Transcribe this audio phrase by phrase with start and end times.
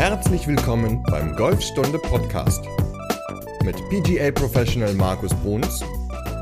[0.00, 2.64] Herzlich willkommen beim Golfstunde Podcast
[3.62, 5.84] mit PGA Professional Markus Bruns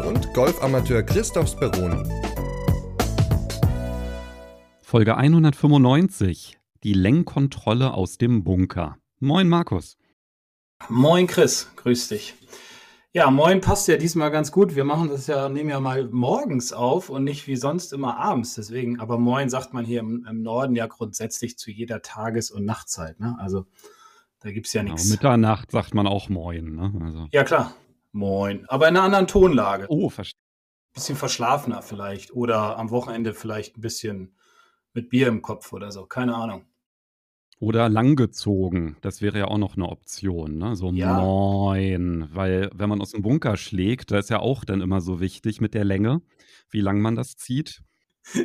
[0.06, 2.08] und Golfamateur Christoph Speroni.
[4.80, 6.56] Folge 195.
[6.84, 8.96] Die Lenkkontrolle aus dem Bunker.
[9.18, 9.98] Moin Markus.
[10.88, 12.34] Moin Chris, grüß dich.
[13.14, 14.76] Ja, moin passt ja diesmal ganz gut.
[14.76, 18.54] Wir machen das ja, nehmen ja mal morgens auf und nicht wie sonst immer abends.
[18.54, 22.64] Deswegen, aber moin sagt man hier im, im Norden ja grundsätzlich zu jeder Tages- und
[22.66, 23.18] Nachtzeit.
[23.18, 23.34] Ne?
[23.40, 23.66] Also
[24.40, 25.10] da gibt es ja Genau, nichts.
[25.10, 26.74] Mitternacht sagt man auch Moin.
[26.76, 26.92] Ne?
[27.02, 27.74] Also, Ja, klar.
[28.12, 28.66] Moin.
[28.68, 29.86] Aber in einer anderen Tonlage.
[29.88, 30.38] oh, verstehe.
[30.94, 32.32] Bisschen verschlafener vielleicht.
[32.34, 34.36] Oder am Wochenende vielleicht ein bisschen
[34.92, 36.06] mit Bier im Kopf oder so.
[36.06, 36.66] Keine Ahnung.
[37.60, 40.76] Oder langgezogen, das wäre ja auch noch eine Option, ne?
[40.76, 41.20] So Ja.
[41.20, 42.28] Moin.
[42.32, 45.60] Weil, wenn man aus dem Bunker schlägt, da ist ja auch dann immer so wichtig
[45.60, 46.22] mit der Länge,
[46.70, 47.82] wie lang man das zieht.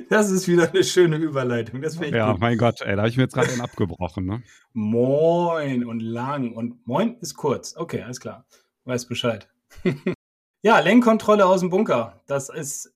[0.09, 1.81] Das ist wieder eine schöne Überleitung.
[1.81, 2.41] Das Ja, gut.
[2.41, 4.41] mein Gott, ey, da habe ich mir jetzt gerade abgebrochen, ne?
[4.71, 6.53] Moin und lang.
[6.53, 7.75] Und Moin ist kurz.
[7.75, 8.45] Okay, alles klar.
[8.85, 9.49] Weiß Bescheid.
[10.61, 12.21] ja, Lenkkontrolle aus dem Bunker.
[12.27, 12.93] Das ist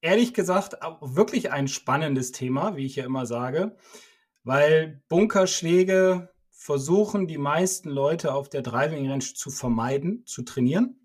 [0.00, 3.76] ehrlich gesagt wirklich ein spannendes Thema, wie ich ja immer sage,
[4.44, 10.98] weil Bunkerschläge versuchen die meisten Leute auf der Driving Range zu vermeiden, zu trainieren.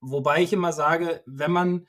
[0.00, 1.86] Wobei ich immer sage, wenn man,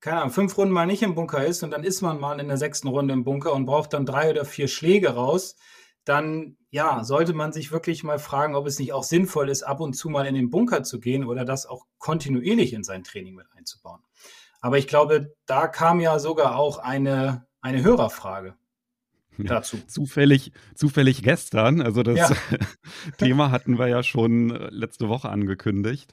[0.00, 2.48] keine Ahnung, fünf Runden mal nicht im Bunker ist und dann ist man mal in
[2.48, 5.56] der sechsten Runde im Bunker und braucht dann drei oder vier Schläge raus,
[6.04, 9.80] dann ja, sollte man sich wirklich mal fragen, ob es nicht auch sinnvoll ist, ab
[9.80, 13.34] und zu mal in den Bunker zu gehen oder das auch kontinuierlich in sein Training
[13.34, 14.02] mit einzubauen.
[14.60, 18.56] Aber ich glaube, da kam ja sogar auch eine, eine Hörerfrage.
[19.46, 19.78] Dazu.
[19.86, 22.30] Zufällig, zufällig gestern, also das Ja.
[23.18, 26.12] Thema hatten wir ja schon äh, letzte Woche angekündigt.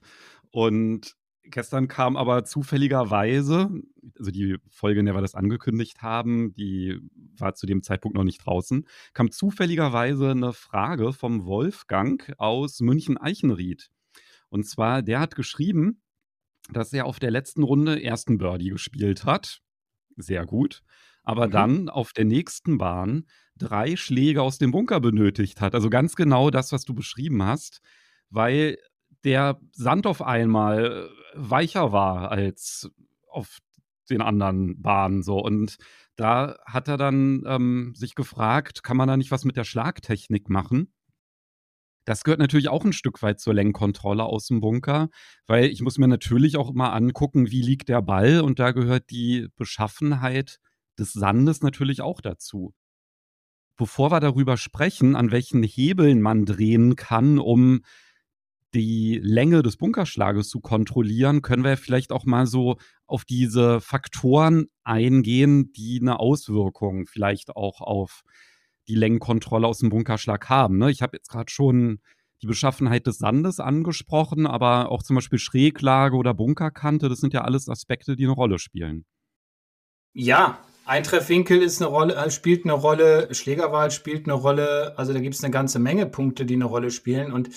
[0.51, 3.69] Und gestern kam aber zufälligerweise,
[4.17, 6.99] also die Folge, in der wir das angekündigt haben, die
[7.37, 13.89] war zu dem Zeitpunkt noch nicht draußen, kam zufälligerweise eine Frage vom Wolfgang aus München-Eichenried.
[14.49, 16.01] Und zwar, der hat geschrieben,
[16.71, 19.61] dass er auf der letzten Runde ersten Birdie gespielt hat.
[20.17, 20.81] Sehr gut.
[21.25, 21.51] Aber Mhm.
[21.51, 23.25] dann auf der nächsten Bahn
[23.57, 25.75] drei Schläge aus dem Bunker benötigt hat.
[25.75, 27.81] Also ganz genau das, was du beschrieben hast,
[28.29, 28.77] weil
[29.23, 32.89] der Sand auf einmal weicher war als
[33.29, 33.59] auf
[34.09, 35.39] den anderen Bahnen so.
[35.39, 35.77] Und
[36.15, 40.49] da hat er dann ähm, sich gefragt, kann man da nicht was mit der Schlagtechnik
[40.49, 40.93] machen?
[42.05, 45.09] Das gehört natürlich auch ein Stück weit zur Lenkkontrolle aus dem Bunker,
[45.47, 49.09] weil ich muss mir natürlich auch immer angucken, wie liegt der Ball und da gehört
[49.09, 50.59] die Beschaffenheit
[50.99, 52.73] des Sandes natürlich auch dazu.
[53.77, 57.81] Bevor wir darüber sprechen, an welchen Hebeln man drehen kann, um
[58.73, 64.67] die Länge des Bunkerschlages zu kontrollieren, können wir vielleicht auch mal so auf diese Faktoren
[64.83, 68.21] eingehen, die eine Auswirkung vielleicht auch auf
[68.87, 70.77] die Längenkontrolle aus dem Bunkerschlag haben.
[70.77, 70.91] Ne?
[70.91, 71.99] Ich habe jetzt gerade schon
[72.41, 77.41] die Beschaffenheit des Sandes angesprochen, aber auch zum Beispiel Schräglage oder Bunkerkante, das sind ja
[77.41, 79.05] alles Aspekte, die eine Rolle spielen.
[80.13, 85.19] Ja, Eintreffwinkel ist eine Rolle, äh, spielt eine Rolle, Schlägerwahl spielt eine Rolle, also da
[85.19, 87.33] gibt es eine ganze Menge Punkte, die eine Rolle spielen.
[87.33, 87.49] Und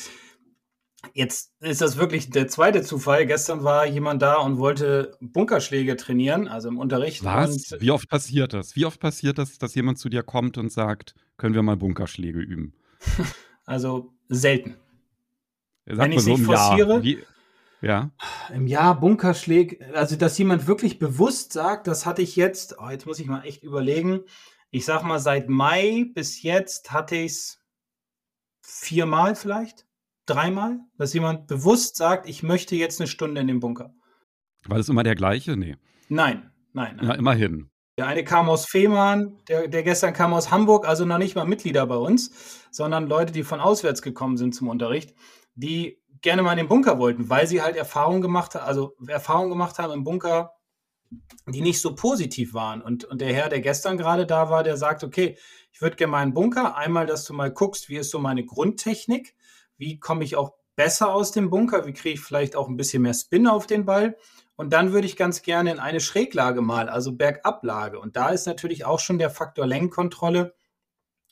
[1.13, 3.27] jetzt ist das wirklich der zweite Zufall.
[3.27, 7.23] Gestern war jemand da und wollte Bunkerschläge trainieren, also im Unterricht.
[7.23, 7.77] Was?
[7.79, 8.77] Wie oft passiert das?
[8.77, 12.41] Wie oft passiert das, dass jemand zu dir kommt und sagt, können wir mal Bunkerschläge
[12.41, 12.73] üben?
[13.67, 14.77] also selten.
[15.87, 17.03] Sag Wenn ich so nicht im Jahr.
[17.81, 18.11] Ja,
[18.53, 23.07] Im Jahr Bunkerschläge, also dass jemand wirklich bewusst sagt, das hatte ich jetzt, oh, jetzt
[23.07, 24.23] muss ich mal echt überlegen.
[24.71, 27.63] Ich sag mal, seit Mai bis jetzt hatte ich es
[28.61, 29.87] viermal vielleicht,
[30.27, 33.95] dreimal, dass jemand bewusst sagt, ich möchte jetzt eine Stunde in den Bunker.
[34.67, 35.57] war das immer der gleiche?
[35.57, 35.77] Nee.
[36.09, 37.07] Nein, nein, nein.
[37.07, 37.71] Ja, immerhin.
[37.97, 41.47] Der eine kam aus Fehmarn, der, der gestern kam aus Hamburg, also noch nicht mal
[41.47, 45.15] Mitglieder bei uns, sondern Leute, die von auswärts gekommen sind zum Unterricht,
[45.55, 49.51] die gerne mal in den Bunker wollten, weil sie halt Erfahrungen gemacht haben, also Erfahrungen
[49.51, 50.55] gemacht haben im Bunker,
[51.47, 52.83] die nicht so positiv waren.
[52.83, 55.39] Und, und der Herr, der gestern gerade da war, der sagt, okay,
[55.73, 58.19] ich würde gerne mal in den Bunker, einmal, dass du mal guckst, wie ist so
[58.19, 59.35] meine Grundtechnik,
[59.77, 63.03] wie komme ich auch besser aus dem Bunker, wie kriege ich vielleicht auch ein bisschen
[63.03, 64.17] mehr Spin auf den Ball.
[64.57, 67.99] Und dann würde ich ganz gerne in eine Schräglage mal, also Bergablage.
[67.99, 70.55] Und da ist natürlich auch schon der Faktor Lenkkontrolle,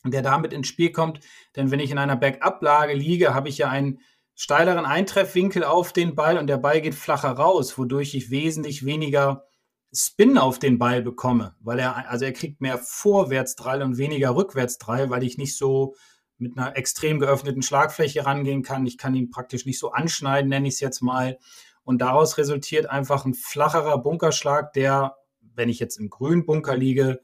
[0.05, 1.20] der damit ins Spiel kommt.
[1.56, 4.00] Denn wenn ich in einer Bergablage liege, habe ich ja einen
[4.37, 9.47] steileren Eintreffwinkel auf den Ball und der Ball geht flacher raus, wodurch ich wesentlich weniger
[9.93, 15.09] Spin auf den Ball bekomme, weil er, also er kriegt mehr Vorwärtsdrall und weniger Rückwärtsdrall,
[15.09, 15.94] weil ich nicht so
[16.37, 18.85] mit einer extrem geöffneten Schlagfläche rangehen kann.
[18.85, 21.38] Ich kann ihn praktisch nicht so anschneiden, nenne ich es jetzt mal.
[21.83, 27.21] Und daraus resultiert einfach ein flacherer Bunkerschlag, der, wenn ich jetzt im grünen Bunker liege,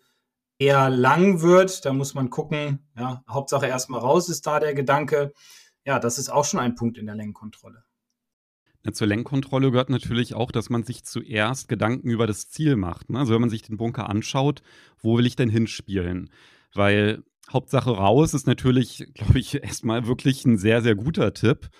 [0.58, 5.32] eher lang wird, da muss man gucken, ja, Hauptsache erstmal raus ist da der Gedanke.
[5.84, 7.84] Ja, das ist auch schon ein Punkt in der Lenkkontrolle.
[8.84, 13.10] Ja, zur Lenkkontrolle gehört natürlich auch, dass man sich zuerst Gedanken über das Ziel macht.
[13.10, 13.18] Ne?
[13.18, 14.62] Also wenn man sich den Bunker anschaut,
[14.98, 16.30] wo will ich denn hinspielen?
[16.74, 21.70] Weil Hauptsache raus ist natürlich, glaube ich, erstmal wirklich ein sehr, sehr guter Tipp.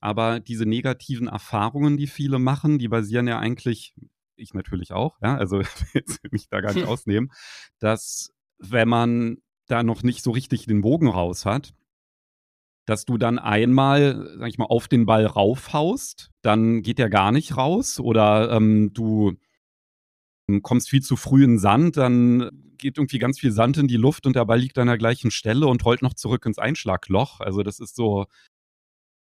[0.00, 3.94] Aber diese negativen Erfahrungen, die viele machen, die basieren ja eigentlich,
[4.36, 5.62] ich natürlich auch, ja, also
[6.30, 7.30] mich da gar nicht ausnehmen,
[7.78, 11.74] dass wenn man da noch nicht so richtig den Bogen raus hat,
[12.86, 17.32] dass du dann einmal, sag ich mal, auf den Ball raufhaust, dann geht der gar
[17.32, 19.34] nicht raus oder ähm, du
[20.62, 24.26] kommst viel zu früh in Sand, dann geht irgendwie ganz viel Sand in die Luft
[24.26, 27.40] und der Ball liegt an der gleichen Stelle und rollt noch zurück ins Einschlagloch.
[27.40, 28.26] Also das ist so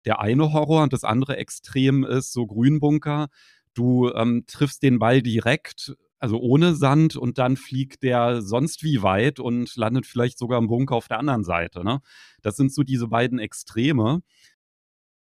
[0.06, 3.30] der eine Horror und das andere Extrem ist so Grünbunker.
[3.74, 9.04] Du ähm, triffst den Ball direkt, also ohne Sand und dann fliegt der sonst wie
[9.04, 11.84] weit und landet vielleicht sogar im Bunker auf der anderen Seite.
[11.84, 12.00] Ne?
[12.42, 14.22] Das sind so diese beiden Extreme.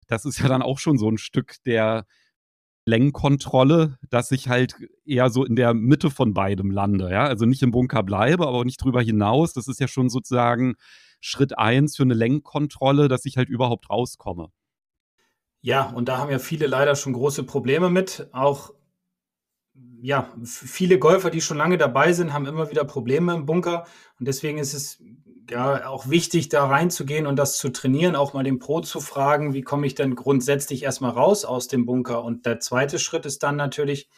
[0.06, 2.04] Das ist ja dann auch schon so ein Stück der
[2.84, 4.74] Längenkontrolle, dass ich halt
[5.06, 7.10] eher so in der Mitte von beidem lande.
[7.10, 7.24] Ja?
[7.24, 9.54] Also nicht im Bunker bleibe, aber nicht drüber hinaus.
[9.54, 10.74] Das ist ja schon sozusagen
[11.20, 14.50] Schritt eins für eine Längenkontrolle, dass ich halt überhaupt rauskomme.
[15.62, 18.28] Ja, und da haben ja viele leider schon große Probleme mit.
[18.32, 18.74] Auch
[20.02, 23.87] ja, viele Golfer, die schon lange dabei sind, haben immer wieder Probleme im Bunker.
[24.19, 25.00] Und deswegen ist es
[25.49, 29.54] ja auch wichtig, da reinzugehen und das zu trainieren, auch mal den Pro zu fragen,
[29.54, 32.25] wie komme ich denn grundsätzlich erstmal raus aus dem Bunker.
[32.25, 34.08] Und der zweite Schritt ist dann natürlich,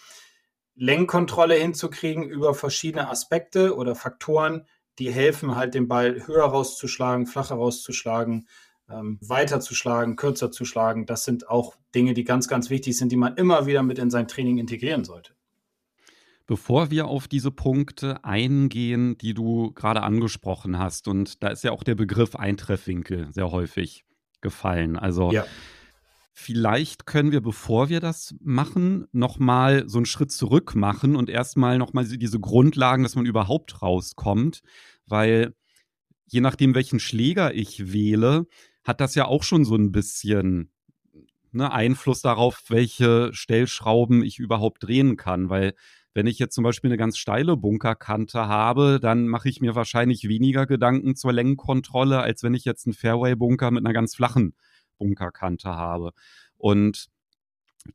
[0.74, 4.66] Lenkkontrolle hinzukriegen über verschiedene Aspekte oder Faktoren,
[4.98, 8.48] die helfen halt den Ball höher rauszuschlagen, flacher rauszuschlagen,
[8.88, 11.04] ähm, weiter zu schlagen, kürzer zu schlagen.
[11.04, 14.10] Das sind auch Dinge, die ganz, ganz wichtig sind, die man immer wieder mit in
[14.10, 15.34] sein Training integrieren sollte.
[16.46, 21.72] Bevor wir auf diese Punkte eingehen, die du gerade angesprochen hast, und da ist ja
[21.72, 24.04] auch der Begriff Eintreffwinkel sehr häufig
[24.42, 24.96] gefallen.
[24.96, 25.46] Also ja.
[26.32, 31.78] vielleicht können wir, bevor wir das machen, nochmal so einen Schritt zurück machen und erstmal
[31.78, 34.60] nochmal diese Grundlagen, dass man überhaupt rauskommt,
[35.06, 35.54] weil
[36.26, 38.46] je nachdem, welchen Schläger ich wähle,
[38.84, 40.70] hat das ja auch schon so ein bisschen
[41.52, 45.74] ne, Einfluss darauf, welche Stellschrauben ich überhaupt drehen kann, weil
[46.14, 50.28] wenn ich jetzt zum Beispiel eine ganz steile Bunkerkante habe, dann mache ich mir wahrscheinlich
[50.28, 54.54] weniger Gedanken zur Längenkontrolle, als wenn ich jetzt einen Fairway-Bunker mit einer ganz flachen
[54.96, 56.12] Bunkerkante habe.
[56.56, 57.08] Und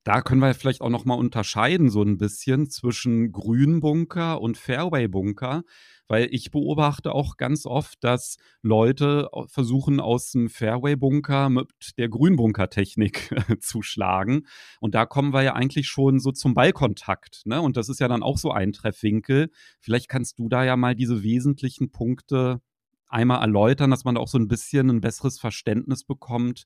[0.04, 5.64] da können wir vielleicht auch noch mal unterscheiden so ein bisschen zwischen Grünbunker und Fairway-Bunker,
[6.08, 13.36] weil ich beobachte auch ganz oft, dass Leute versuchen, aus dem Fairway-Bunker mit der Grünbunker-Technik
[13.62, 14.46] zu schlagen.
[14.80, 17.42] Und da kommen wir ja eigentlich schon so zum Ballkontakt.
[17.46, 17.62] Ne?
[17.62, 19.50] Und das ist ja dann auch so ein Treffwinkel.
[19.80, 22.62] Vielleicht kannst du da ja mal diese wesentlichen Punkte
[23.08, 26.66] einmal erläutern, dass man da auch so ein bisschen ein besseres Verständnis bekommt,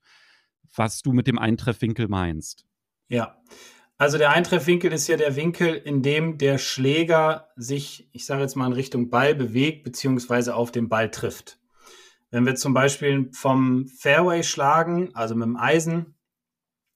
[0.75, 2.65] was du mit dem Eintreffwinkel meinst.
[3.13, 3.37] Ja,
[3.99, 8.55] also der Eintreffwinkel ist ja der Winkel, in dem der Schläger sich, ich sage jetzt
[8.55, 11.59] mal in Richtung Ball bewegt, beziehungsweise auf den Ball trifft.
[12.31, 16.15] Wenn wir zum Beispiel vom Fairway schlagen, also mit dem Eisen,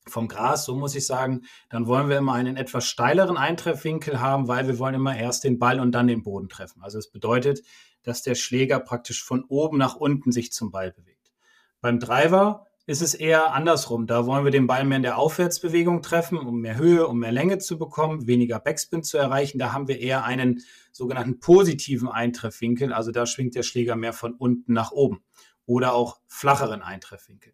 [0.08, 4.48] vom Gras, so muss ich sagen, dann wollen wir immer einen etwas steileren Eintreffwinkel haben,
[4.48, 6.82] weil wir wollen immer erst den Ball und dann den Boden treffen.
[6.82, 7.62] Also es bedeutet,
[8.02, 11.32] dass der Schläger praktisch von oben nach unten sich zum Ball bewegt.
[11.80, 14.08] Beim Driver ist es eher andersrum.
[14.08, 17.34] Da wollen wir den Ball mehr in der Aufwärtsbewegung treffen, um mehr Höhe, um mehr
[17.34, 19.60] Länge zu bekommen, weniger Backspin zu erreichen.
[19.60, 20.64] Da haben wir eher einen
[20.94, 22.94] sogenannten positiven Eintreffwinkel.
[22.94, 25.22] Also da schwingt der Schläger mehr von unten nach oben
[25.66, 27.54] oder auch flacheren Eintreffwinkel.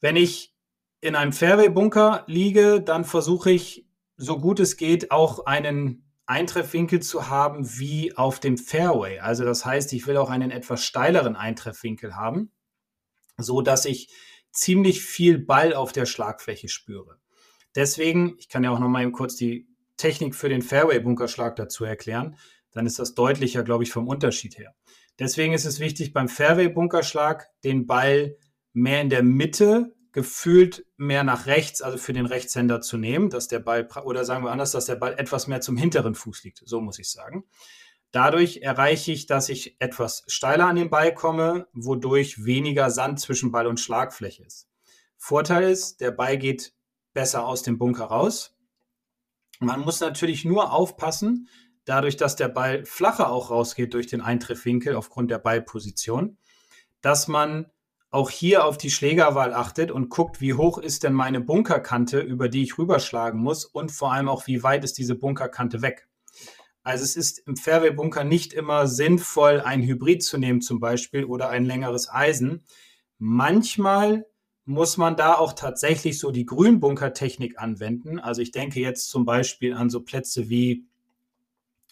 [0.00, 0.56] Wenn ich
[1.02, 3.86] in einem Fairway-Bunker liege, dann versuche ich,
[4.16, 9.18] so gut es geht, auch einen Eintreffwinkel zu haben wie auf dem Fairway.
[9.20, 12.50] Also das heißt, ich will auch einen etwas steileren Eintreffwinkel haben,
[13.36, 14.08] so dass ich
[14.58, 17.18] ziemlich viel Ball auf der Schlagfläche spüre.
[17.74, 22.36] Deswegen, ich kann ja auch noch mal kurz die Technik für den Fairway-Bunkerschlag dazu erklären,
[22.72, 24.74] dann ist das deutlicher, glaube ich, vom Unterschied her.
[25.18, 28.36] Deswegen ist es wichtig, beim Fairway-Bunkerschlag den Ball
[28.72, 33.48] mehr in der Mitte, gefühlt mehr nach rechts, also für den Rechtshänder zu nehmen, dass
[33.48, 36.62] der Ball, oder sagen wir anders, dass der Ball etwas mehr zum hinteren Fuß liegt.
[36.64, 37.44] So muss ich sagen.
[38.10, 43.52] Dadurch erreiche ich, dass ich etwas steiler an den Ball komme, wodurch weniger Sand zwischen
[43.52, 44.68] Ball und Schlagfläche ist.
[45.18, 46.72] Vorteil ist, der Ball geht
[47.12, 48.56] besser aus dem Bunker raus.
[49.60, 51.48] Man muss natürlich nur aufpassen,
[51.84, 56.38] dadurch, dass der Ball flacher auch rausgeht durch den Eintreffwinkel aufgrund der Ballposition,
[57.00, 57.70] dass man
[58.10, 62.48] auch hier auf die Schlägerwahl achtet und guckt, wie hoch ist denn meine Bunkerkante, über
[62.48, 66.07] die ich rüberschlagen muss und vor allem auch, wie weit ist diese Bunkerkante weg.
[66.82, 71.50] Also es ist im Fairway-Bunker nicht immer sinnvoll, ein Hybrid zu nehmen zum Beispiel oder
[71.50, 72.64] ein längeres Eisen.
[73.18, 74.26] Manchmal
[74.64, 78.18] muss man da auch tatsächlich so die Grünbunker-Technik anwenden.
[78.18, 80.84] Also ich denke jetzt zum Beispiel an so Plätze wie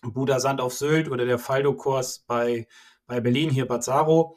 [0.03, 2.69] Buda Sand auf Sylt oder der Faldo-Kurs bei,
[3.07, 4.37] bei Berlin, hier Bad Saro.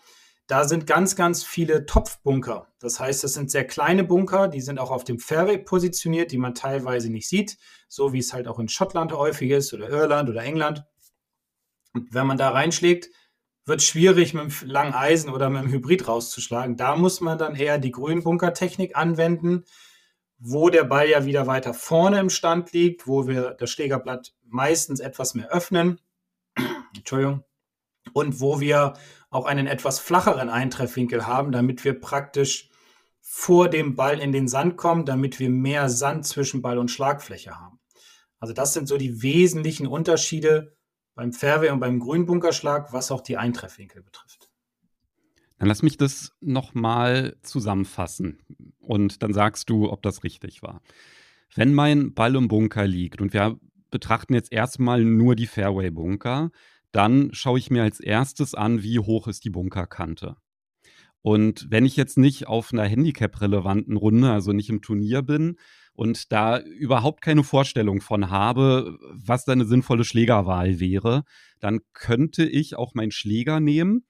[0.50, 2.74] Da sind ganz, ganz viele Topfbunker.
[2.80, 6.40] Das heißt, das sind sehr kleine Bunker, die sind auch auf dem Fairway positioniert, die
[6.40, 10.28] man teilweise nicht sieht, so wie es halt auch in Schottland häufig ist oder Irland
[10.28, 10.84] oder England.
[11.94, 13.12] Und wenn man da reinschlägt,
[13.66, 16.78] wird es schwierig, mit einem langen Eisen oder mit einem Hybrid rauszuschlagen.
[16.78, 19.66] Da muss man dann eher die Grünbunkertechnik anwenden,
[20.40, 25.00] wo der Ball ja wieder weiter vorne im Stand liegt, wo wir das Schlägerblatt meistens
[25.00, 26.02] etwas mehr öffnen.
[26.96, 27.44] Entschuldigung.
[28.14, 28.94] Und wo wir
[29.30, 32.70] auch einen etwas flacheren Eintreffwinkel haben, damit wir praktisch
[33.22, 37.60] vor dem Ball in den Sand kommen, damit wir mehr Sand zwischen Ball und Schlagfläche
[37.60, 37.80] haben.
[38.40, 40.76] Also das sind so die wesentlichen Unterschiede
[41.14, 44.50] beim Fairway und beim Grünbunkerschlag, was auch die Eintreffwinkel betrifft.
[45.58, 48.42] Dann lass mich das nochmal zusammenfassen
[48.80, 50.82] und dann sagst du, ob das richtig war.
[51.54, 53.60] Wenn mein Ball im Bunker liegt und wir
[53.92, 56.52] betrachten jetzt erstmal nur die Fairway-Bunker,
[56.92, 60.36] dann schaue ich mir als erstes an, wie hoch ist die Bunkerkante.
[61.22, 65.58] Und wenn ich jetzt nicht auf einer Handicap-relevanten Runde, also nicht im Turnier bin
[65.94, 71.24] und da überhaupt keine Vorstellung von habe, was da eine sinnvolle Schlägerwahl wäre,
[71.60, 74.06] dann könnte ich auch meinen Schläger nehmen,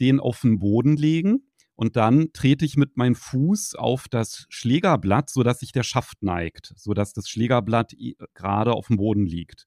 [0.00, 5.30] den auf den Boden legen und dann trete ich mit meinem Fuß auf das Schlägerblatt,
[5.30, 7.94] sodass sich der Schaft neigt, sodass das Schlägerblatt
[8.34, 9.66] gerade auf dem Boden liegt.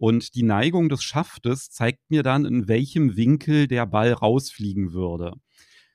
[0.00, 5.34] Und die Neigung des Schaftes zeigt mir dann, in welchem Winkel der Ball rausfliegen würde.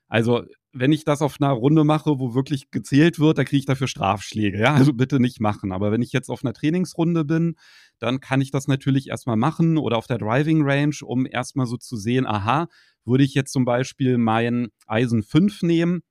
[0.06, 3.66] Also, wenn ich das auf einer Runde mache, wo wirklich gezählt wird, da kriege ich
[3.66, 4.60] dafür Strafschläge.
[4.60, 5.72] Ja, also bitte nicht machen.
[5.72, 7.56] Aber wenn ich jetzt auf einer Trainingsrunde bin,
[7.98, 11.76] dann kann ich das natürlich erstmal machen oder auf der Driving Range, um erstmal so
[11.76, 12.68] zu sehen, aha,
[13.04, 16.02] würde ich jetzt zum Beispiel mein Eisen 5 nehmen,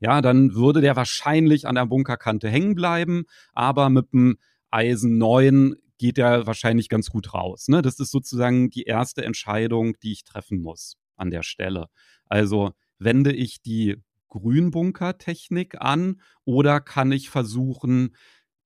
[0.00, 4.38] ja, dann würde der wahrscheinlich an der Bunkerkante hängen bleiben, aber mit dem
[4.70, 7.68] Eisen 9 geht er wahrscheinlich ganz gut raus.
[7.68, 7.82] Ne?
[7.82, 11.88] Das ist sozusagen die erste Entscheidung, die ich treffen muss an der Stelle.
[12.24, 13.96] Also wende ich die
[14.30, 18.16] Grünbunker-Technik an oder kann ich versuchen,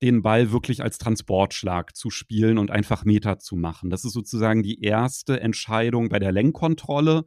[0.01, 3.91] den Ball wirklich als Transportschlag zu spielen und einfach Meter zu machen.
[3.91, 7.27] Das ist sozusagen die erste Entscheidung bei der Lenkkontrolle.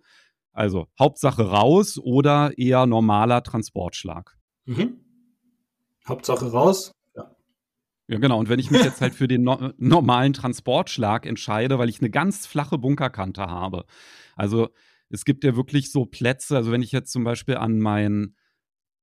[0.53, 4.37] Also Hauptsache raus oder eher normaler Transportschlag.
[4.63, 5.01] Mhm.
[6.07, 6.93] Hauptsache raus,
[8.07, 8.39] ja, genau.
[8.39, 12.09] Und wenn ich mich jetzt halt für den no normalen Transportschlag entscheide, weil ich eine
[12.09, 13.85] ganz flache Bunkerkante habe.
[14.35, 14.69] Also
[15.09, 18.35] es gibt ja wirklich so Plätze, also wenn ich jetzt zum Beispiel an meinen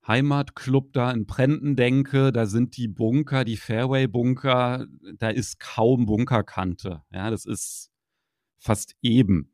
[0.06, 4.86] Heimatclub da in Prenten denke, da sind die Bunker, die Fairway-Bunker,
[5.18, 7.02] da ist kaum Bunkerkante.
[7.10, 7.90] Ja, das ist
[8.58, 9.50] fast eben.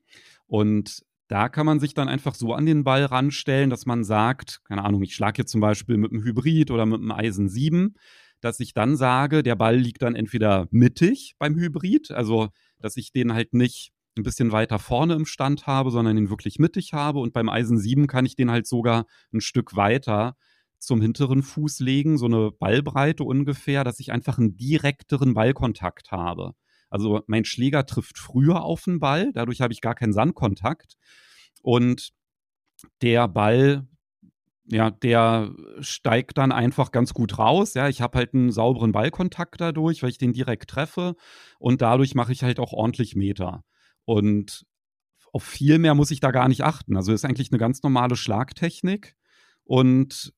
[0.47, 4.63] Und da kann man sich dann einfach so an den Ball ranstellen, dass man sagt,
[4.65, 7.95] keine Ahnung, ich schlage jetzt zum Beispiel mit einem Hybrid oder mit einem Eisen 7
[8.41, 13.13] dass ich dann sage, der Ball liegt dann entweder mittig beim Hybrid, also dass ich
[13.13, 17.21] den halt nicht ein bisschen weiter vorne im Stand habe, sondern ihn wirklich mittig habe.
[17.21, 20.37] Und beim Eisen 7 kann ich den halt sogar ein Stück weiter
[20.79, 26.55] zum hinteren Fuß legen, so eine Ballbreite ungefähr, dass ich einfach einen direkteren Ballkontakt habe.
[26.89, 30.95] Also mein Schläger trifft früher auf den Ball, dadurch habe ich gar keinen Sandkontakt.
[31.63, 32.11] Und
[33.03, 33.87] der Ball
[34.71, 37.75] ja, der steigt dann einfach ganz gut raus.
[37.75, 41.17] Ja, ich habe halt einen sauberen Ballkontakt dadurch, weil ich den direkt treffe
[41.59, 43.65] und dadurch mache ich halt auch ordentlich Meter.
[44.05, 44.65] Und
[45.33, 46.97] auf viel mehr muss ich da gar nicht achten.
[46.97, 49.17] Also ist eigentlich eine ganz normale Schlagtechnik
[49.65, 50.33] und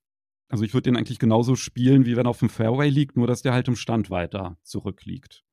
[0.48, 3.26] also ich würde den eigentlich genauso spielen, wie wenn er auf dem Fairway liegt, nur
[3.26, 5.44] dass der halt im Stand weiter zurückliegt.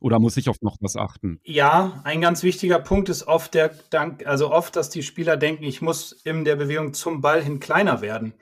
[0.00, 1.40] Oder muss ich auf noch was achten?
[1.44, 5.64] Ja, ein ganz wichtiger Punkt ist oft der Dank, also oft, dass die Spieler denken,
[5.64, 8.32] ich muss in der Bewegung zum Ball hin kleiner werden.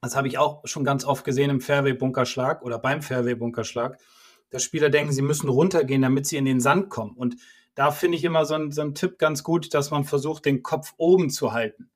[0.00, 3.98] Das habe ich auch schon ganz oft gesehen im Fairway-Bunkerschlag oder beim Fairway-Bunkerschlag,
[4.50, 7.16] dass Spieler denken, sie müssen runtergehen, damit sie in den Sand kommen.
[7.16, 7.36] Und
[7.74, 10.64] da finde ich immer so ein, so ein Tipp ganz gut, dass man versucht, den
[10.64, 11.90] Kopf oben zu halten.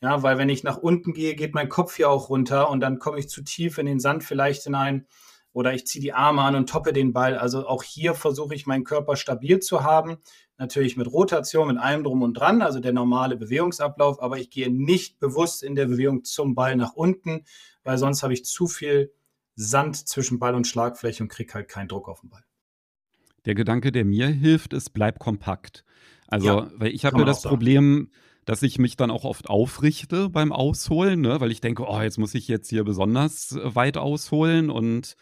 [0.00, 2.98] Ja, weil wenn ich nach unten gehe, geht mein Kopf hier auch runter und dann
[2.98, 5.06] komme ich zu tief in den Sand vielleicht hinein
[5.58, 7.36] oder ich ziehe die Arme an und toppe den Ball.
[7.36, 10.18] Also auch hier versuche ich meinen Körper stabil zu haben.
[10.56, 14.70] Natürlich mit Rotation, mit allem drum und dran, also der normale Bewegungsablauf, aber ich gehe
[14.70, 17.44] nicht bewusst in der Bewegung zum Ball nach unten,
[17.82, 19.12] weil sonst habe ich zu viel
[19.56, 22.44] Sand zwischen Ball und Schlagfläche und kriege halt keinen Druck auf den Ball.
[23.44, 25.84] Der Gedanke, der mir hilft, ist, bleib kompakt.
[26.28, 28.12] Also, ja, weil ich habe ja das Problem,
[28.44, 31.40] dass ich mich dann auch oft aufrichte beim Ausholen, ne?
[31.40, 35.16] weil ich denke, oh, jetzt muss ich jetzt hier besonders weit ausholen und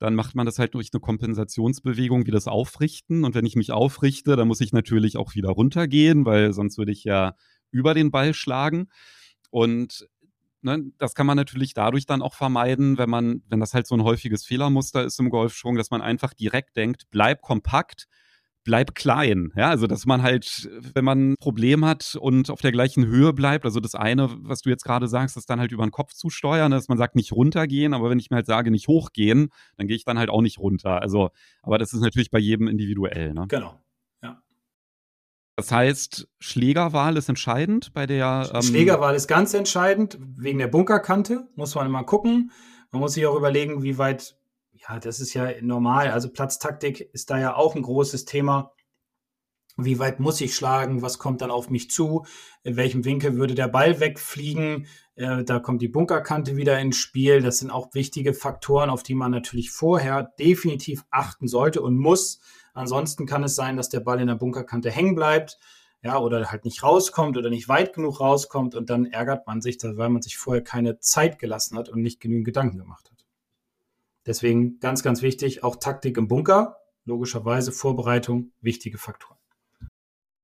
[0.00, 3.24] dann macht man das halt durch eine Kompensationsbewegung wie das Aufrichten.
[3.24, 6.90] Und wenn ich mich aufrichte, dann muss ich natürlich auch wieder runtergehen, weil sonst würde
[6.90, 7.34] ich ja
[7.70, 8.88] über den Ball schlagen.
[9.50, 10.08] Und
[10.62, 13.94] ne, das kann man natürlich dadurch dann auch vermeiden, wenn man, wenn das halt so
[13.94, 18.06] ein häufiges Fehlermuster ist im Golfschwung, dass man einfach direkt denkt, bleib kompakt,
[18.64, 19.52] bleib klein.
[19.56, 23.32] Ja, also dass man halt, wenn man ein Problem hat und auf der gleichen Höhe
[23.32, 26.12] bleibt, also das eine, was du jetzt gerade sagst, ist dann halt über den Kopf
[26.12, 29.50] zu steuern, dass man sagt, nicht runtergehen, aber wenn ich mir halt sage, nicht hochgehen,
[29.76, 31.00] dann gehe ich dann halt auch nicht runter.
[31.00, 31.30] Also,
[31.62, 33.32] aber das ist natürlich bei jedem individuell.
[33.32, 33.46] Ne?
[33.48, 33.80] Genau.
[35.60, 38.50] Das heißt, Schlägerwahl ist entscheidend bei der.
[38.54, 42.50] Ähm Schlägerwahl ist ganz entscheidend, wegen der Bunkerkante, muss man immer gucken.
[42.92, 44.38] Man muss sich auch überlegen, wie weit,
[44.92, 46.10] ja, das ist ja normal.
[46.10, 48.72] Also Platztaktik ist da ja auch ein großes Thema.
[49.76, 51.00] Wie weit muss ich schlagen?
[51.00, 52.26] Was kommt dann auf mich zu?
[52.64, 54.86] In welchem Winkel würde der Ball wegfliegen?
[55.14, 57.40] Äh, da kommt die Bunkerkante wieder ins Spiel.
[57.40, 62.40] Das sind auch wichtige Faktoren, auf die man natürlich vorher definitiv achten sollte und muss
[62.72, 65.58] Ansonsten kann es sein, dass der Ball in der Bunkerkante hängen bleibt,
[66.02, 69.78] ja, oder halt nicht rauskommt oder nicht weit genug rauskommt und dann ärgert man sich,
[69.82, 73.09] weil man sich vorher keine Zeit gelassen hat und nicht genügend Gedanken gemacht hat.
[74.26, 79.36] Deswegen ganz, ganz wichtig, auch Taktik im Bunker, logischerweise Vorbereitung, wichtige Faktoren.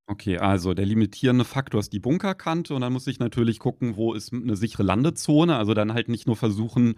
[0.08, 4.14] Okay, also der limitierende Faktor ist die Bunkerkante und dann muss ich natürlich gucken, wo
[4.14, 5.56] ist eine sichere Landezone.
[5.56, 6.94] Also dann halt nicht nur versuchen,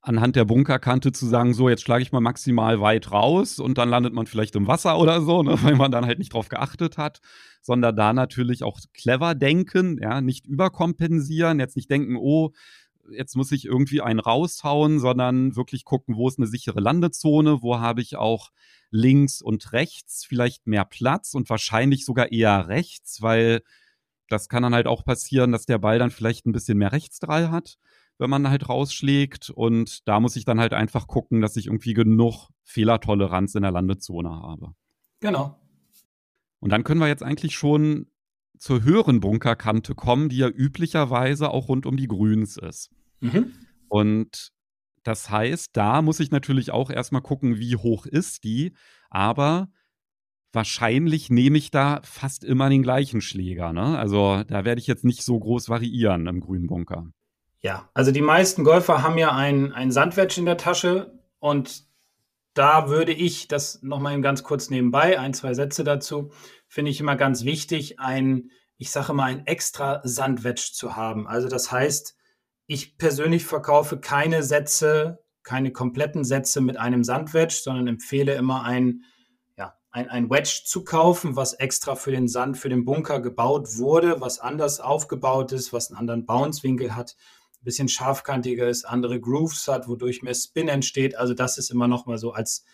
[0.00, 3.88] anhand der Bunkerkante zu sagen, so, jetzt schlage ich mal maximal weit raus und dann
[3.88, 6.96] landet man vielleicht im Wasser oder so, ne, weil man dann halt nicht drauf geachtet
[6.96, 7.20] hat,
[7.60, 12.52] sondern da natürlich auch clever denken, ja, nicht überkompensieren, jetzt nicht denken, oh,
[13.10, 17.78] jetzt muss ich irgendwie einen raushauen, sondern wirklich gucken, wo ist eine sichere Landezone, wo
[17.78, 18.50] habe ich auch
[18.90, 23.62] links und rechts vielleicht mehr Platz und wahrscheinlich sogar eher rechts, weil
[24.28, 27.50] das kann dann halt auch passieren, dass der Ball dann vielleicht ein bisschen mehr Rechtsdrall
[27.50, 27.78] hat
[28.18, 29.50] wenn man halt rausschlägt.
[29.50, 33.72] Und da muss ich dann halt einfach gucken, dass ich irgendwie genug Fehlertoleranz in der
[33.72, 34.74] Landezone habe.
[35.20, 35.60] Genau.
[36.60, 38.10] Und dann können wir jetzt eigentlich schon
[38.58, 42.90] zur höheren Bunkerkante kommen, die ja üblicherweise auch rund um die Grüns ist.
[43.20, 43.52] Mhm.
[43.88, 44.50] Und
[45.02, 48.72] das heißt, da muss ich natürlich auch erstmal gucken, wie hoch ist die.
[49.08, 49.68] Aber
[50.52, 53.72] wahrscheinlich nehme ich da fast immer den gleichen Schläger.
[53.72, 53.96] Ne?
[53.96, 57.06] Also da werde ich jetzt nicht so groß variieren im grünen Bunker.
[57.60, 61.84] Ja, also die meisten Golfer haben ja ein, ein Sandwedge in der Tasche und
[62.56, 66.30] da würde ich, das nochmal ganz kurz nebenbei, ein, zwei Sätze dazu,
[66.68, 71.26] finde ich immer ganz wichtig, ein, ich sage mal, ein extra Sandwedge zu haben.
[71.28, 72.16] Also das heißt,
[72.66, 79.02] ich persönlich verkaufe keine Sätze, keine kompletten Sätze mit einem Sandwedge, sondern empfehle immer ein,
[79.58, 83.76] ja, ein, ein Wedge zu kaufen, was extra für den Sand, für den Bunker gebaut
[83.76, 87.16] wurde, was anders aufgebaut ist, was einen anderen Bounce-Winkel hat
[87.66, 91.16] bisschen scharfkantiger ist, andere Grooves hat, wodurch mehr Spin entsteht.
[91.18, 92.64] Also das ist immer noch mal so als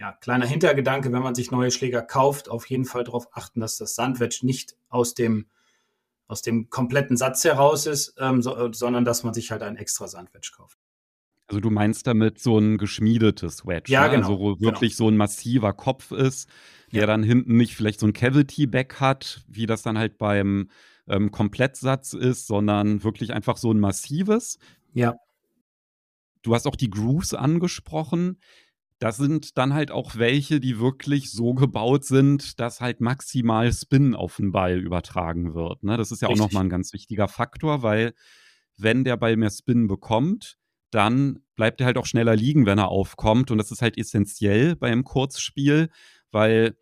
[0.00, 3.76] ja, kleiner Hintergedanke, wenn man sich neue Schläger kauft, auf jeden Fall darauf achten, dass
[3.76, 5.46] das Sandwedge nicht aus dem,
[6.26, 10.08] aus dem kompletten Satz heraus ist, ähm, so, sondern dass man sich halt ein extra
[10.08, 10.78] Sandwedge kauft.
[11.48, 14.16] Also du meinst damit so ein geschmiedetes Wedge, ja, ne?
[14.16, 15.06] genau, also wo wirklich genau.
[15.06, 16.48] so ein massiver Kopf ist,
[16.92, 17.06] der ja.
[17.06, 20.70] dann hinten nicht vielleicht so ein Cavity-Back hat, wie das dann halt beim
[21.10, 24.58] ähm, Komplettsatz ist, sondern wirklich einfach so ein massives.
[24.92, 25.16] Ja.
[26.42, 28.38] Du hast auch die Grooves angesprochen.
[28.98, 34.14] Das sind dann halt auch welche, die wirklich so gebaut sind, dass halt maximal Spin
[34.14, 35.82] auf den Ball übertragen wird.
[35.82, 35.96] Ne?
[35.96, 36.42] Das ist ja Richtig.
[36.42, 38.14] auch nochmal ein ganz wichtiger Faktor, weil
[38.76, 40.58] wenn der Ball mehr Spin bekommt,
[40.90, 43.50] dann bleibt er halt auch schneller liegen, wenn er aufkommt.
[43.50, 45.88] Und das ist halt essentiell beim Kurzspiel,
[46.30, 46.76] weil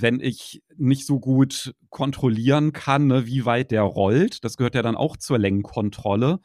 [0.00, 4.82] wenn ich nicht so gut kontrollieren kann, ne, wie weit der rollt, das gehört ja
[4.82, 6.40] dann auch zur Längenkontrolle,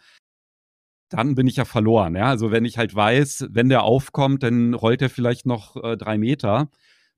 [1.10, 2.16] dann bin ich ja verloren.
[2.16, 2.26] Ja?
[2.26, 6.18] Also wenn ich halt weiß, wenn der aufkommt, dann rollt er vielleicht noch äh, drei
[6.18, 6.70] Meter,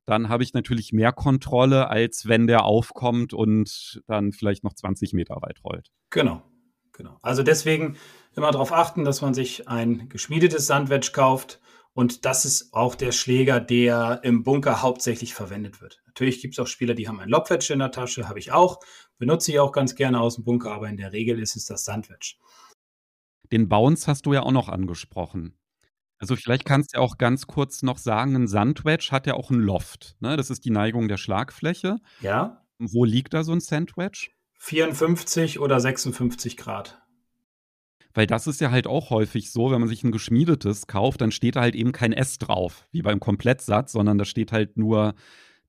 [0.05, 5.13] dann habe ich natürlich mehr Kontrolle, als wenn der aufkommt und dann vielleicht noch 20
[5.13, 5.91] Meter weit rollt.
[6.09, 6.41] Genau,
[6.91, 7.17] genau.
[7.21, 7.95] Also deswegen
[8.35, 11.61] immer darauf achten, dass man sich ein geschmiedetes Sandwedge kauft
[11.93, 16.02] und das ist auch der Schläger, der im Bunker hauptsächlich verwendet wird.
[16.13, 18.79] Natürlich gibt es auch Spieler, die haben ein Lobwedge in der Tasche, habe ich auch,
[19.17, 21.85] benutze ich auch ganz gerne aus dem Bunker, aber in der Regel ist es das
[21.85, 22.35] Sandwedge.
[23.51, 25.57] Den Bounce hast du ja auch noch angesprochen.
[26.19, 29.49] Also vielleicht kannst du ja auch ganz kurz noch sagen, ein Sandwedge hat ja auch
[29.49, 30.15] ein Loft.
[30.19, 30.37] Ne?
[30.37, 31.97] Das ist die Neigung der Schlagfläche.
[32.21, 32.63] Ja.
[32.77, 34.29] Wo liegt da so ein Sandwedge?
[34.59, 37.01] 54 oder 56 Grad.
[38.13, 41.31] Weil das ist ja halt auch häufig so, wenn man sich ein geschmiedetes kauft, dann
[41.31, 45.15] steht da halt eben kein S drauf, wie beim Komplettsatz, sondern da steht halt nur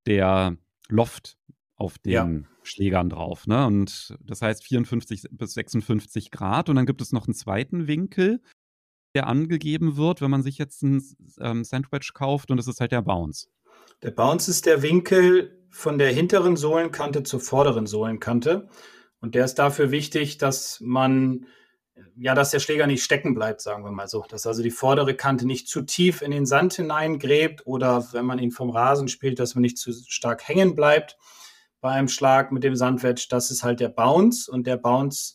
[0.07, 0.57] der
[0.89, 1.37] Loft
[1.77, 2.29] auf den ja.
[2.63, 3.47] Schlägern drauf.
[3.47, 3.67] Ne?
[3.67, 6.69] Und das heißt 54 bis 56 Grad.
[6.69, 8.41] Und dann gibt es noch einen zweiten Winkel.
[9.15, 11.01] der angegeben wird, wenn man sich jetzt ein
[11.41, 13.47] ähm, Sandwich kauft und es ist halt der Bounce.
[14.03, 18.69] Der Bounce ist der Winkel von der hinteren Sohlenkante zur vorderen Sohlenkante.
[19.21, 21.47] Und der ist dafür wichtig, dass man,
[22.17, 24.25] ja, dass der Schläger nicht stecken bleibt, sagen wir mal so.
[24.29, 28.39] Dass also die vordere Kante nicht zu tief in den Sand hineingräbt oder wenn man
[28.39, 31.17] ihn vom Rasen spielt, dass man nicht zu stark hängen bleibt
[31.81, 33.27] bei einem Schlag mit dem Sandwedge.
[33.29, 35.35] Das ist halt der Bounce und der Bounce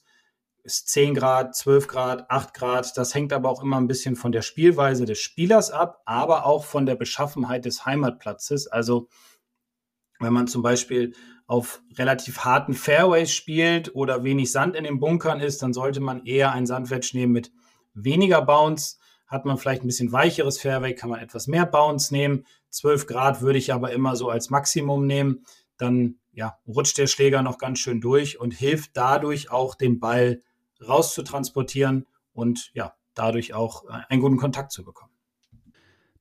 [0.64, 2.98] ist 10 Grad, 12 Grad, 8 Grad.
[2.98, 6.66] Das hängt aber auch immer ein bisschen von der Spielweise des Spielers ab, aber auch
[6.66, 8.68] von der Beschaffenheit des Heimatplatzes.
[8.68, 9.08] Also
[10.20, 11.14] wenn man zum Beispiel
[11.50, 16.24] auf relativ harten Fairways spielt oder wenig Sand in den Bunkern ist, dann sollte man
[16.24, 17.52] eher ein Sandwedge nehmen mit
[17.96, 18.98] weniger Bounce.
[19.26, 22.46] Hat man vielleicht ein bisschen weicheres Fairway, kann man etwas mehr Bounce nehmen.
[22.70, 25.44] 12 Grad würde ich aber immer so als Maximum nehmen.
[25.78, 30.44] Dann ja, rutscht der Schläger noch ganz schön durch und hilft dadurch auch den Ball
[30.88, 35.09] rauszutransportieren und ja, dadurch auch äh, einen guten Kontakt zu bekommen.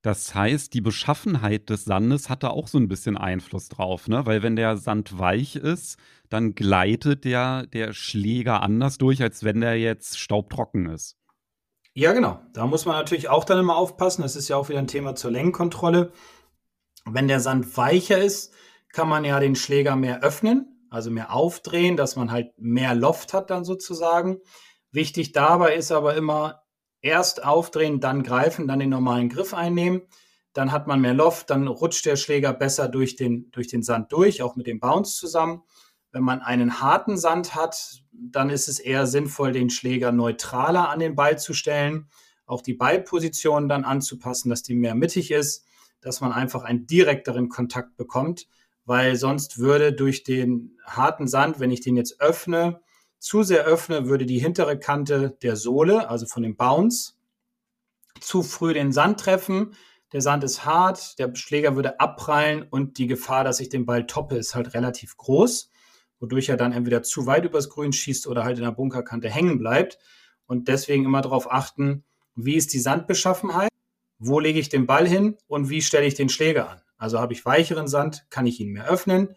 [0.03, 4.27] Das heißt, die Beschaffenheit des Sandes hat da auch so ein bisschen Einfluss drauf, ne?
[4.27, 9.61] Weil wenn der Sand weich ist, dann gleitet der, der Schläger anders durch, als wenn
[9.61, 11.17] der jetzt staubtrocken ist.
[11.95, 12.41] Ja, genau.
[12.53, 14.23] Da muss man natürlich auch dann immer aufpassen.
[14.23, 16.13] Das ist ja auch wieder ein Thema zur Längenkontrolle.
[17.05, 18.55] Wenn der Sand weicher ist,
[18.93, 23.33] kann man ja den Schläger mehr öffnen also mehr aufdrehen, dass man halt mehr Loft
[23.33, 24.39] hat dann sozusagen.
[24.91, 26.63] Wichtig dabei ist aber immer
[27.01, 30.03] erst aufdrehen, dann greifen, dann den normalen Griff einnehmen.
[30.53, 34.13] Dann hat man mehr Loft, dann rutscht der Schläger besser durch den, durch den Sand
[34.13, 35.63] durch, auch mit dem Bounce zusammen.
[36.11, 40.99] Wenn man einen harten Sand hat, dann ist es eher sinnvoll, den Schläger neutraler an
[40.99, 42.09] den Ball zu stellen,
[42.47, 45.65] auch die Ballposition dann anzupassen, dass die mehr mittig ist,
[46.01, 48.49] dass man einfach einen direkteren Kontakt bekommt
[48.89, 52.81] weil sonst würde durch den harten Sand, wenn ich den jetzt öffne,
[53.19, 57.15] zu sehr öffne, würde die hintere Kante der Sohle, also von dem Bounce,
[58.21, 59.75] zu früh den Sand treffen.
[60.13, 64.07] Der Sand ist hart, der Schläger würde abprallen und die Gefahr, dass ich den Ball
[64.07, 65.71] toppe, ist halt relativ groß,
[66.19, 69.59] wodurch er dann entweder zu weit übers Grün schießt oder halt in der Bunkerkante hängen
[69.59, 69.99] bleibt.
[70.47, 72.05] Und deswegen immer darauf achten,
[72.35, 73.69] wie ist die Sandbeschaffenheit,
[74.19, 76.81] wo lege ich den Ball hin und wie stelle ich den Schläger an.
[76.97, 79.37] Also habe ich weicheren Sand, kann ich ihn mehr öffnen.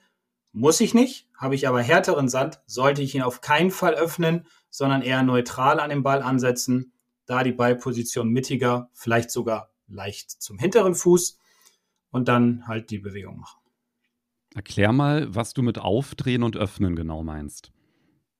[0.54, 1.28] Muss ich nicht.
[1.36, 5.80] Habe ich aber härteren Sand, sollte ich ihn auf keinen Fall öffnen, sondern eher neutral
[5.80, 6.94] an den Ball ansetzen,
[7.26, 11.40] da die Ballposition mittiger, vielleicht sogar leicht zum hinteren Fuß
[12.12, 13.60] und dann halt die Bewegung machen.
[14.54, 17.72] Erklär mal, was du mit Aufdrehen und Öffnen genau meinst.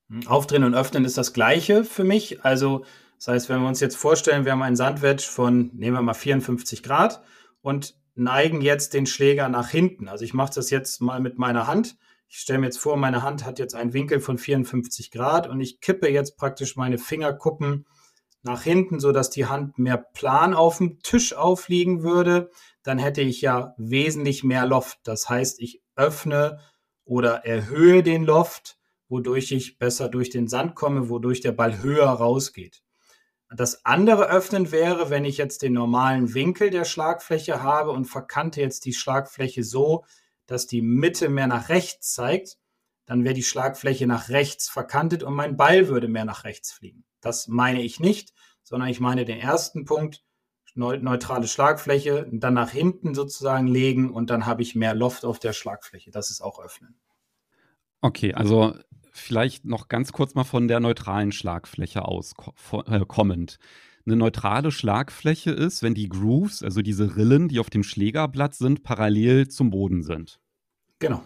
[0.10, 2.44] Hm, Aufdrehen und Öffnen ist das gleiche für mich.
[2.44, 2.84] Also,
[3.18, 6.14] das heißt, wenn wir uns jetzt vorstellen, wir haben einen Sandwedge von, nehmen wir mal
[6.14, 7.24] 54 Grad
[7.62, 10.08] und neigen jetzt den Schläger nach hinten.
[10.08, 11.98] Also ich mache das jetzt mal mit meiner Hand.
[12.28, 15.60] Ich stelle mir jetzt vor, meine Hand hat jetzt einen Winkel von 54 Grad und
[15.60, 17.86] ich kippe jetzt praktisch meine Fingerkuppen
[18.44, 22.50] nach hinten, sodass die Hand mehr plan auf dem Tisch aufliegen würde.
[22.84, 25.00] Dann hätte ich ja wesentlich mehr Loft.
[25.04, 26.60] Das heißt, ich öffne
[27.04, 28.78] oder erhöhe den Loft,
[29.10, 32.82] wodurch ich besser durch den Sand komme, wodurch der Ball höher rausgeht.
[33.54, 38.62] Das andere Öffnen wäre, wenn ich jetzt den normalen Winkel der Schlagfläche habe und verkante
[38.62, 40.06] jetzt die Schlagfläche so,
[40.46, 42.58] dass die Mitte mehr nach rechts zeigt,
[43.06, 47.04] dann wäre die Schlagfläche nach rechts verkantet und mein Ball würde mehr nach rechts fliegen.
[47.20, 48.34] Das meine ich nicht,
[48.64, 50.24] sondern ich meine den ersten Punkt,
[50.74, 55.52] neutrale Schlagfläche, dann nach hinten sozusagen legen und dann habe ich mehr Loft auf der
[55.52, 56.12] Schlagfläche.
[56.12, 56.98] Das ist auch öffnen.
[58.00, 58.74] Okay, also
[59.12, 62.34] vielleicht noch ganz kurz mal von der neutralen Schlagfläche aus
[62.88, 63.58] äh, kommend.
[64.06, 68.84] Eine neutrale Schlagfläche ist, wenn die Grooves, also diese Rillen, die auf dem Schlägerblatt sind,
[68.84, 70.40] parallel zum Boden sind.
[71.00, 71.24] Genau.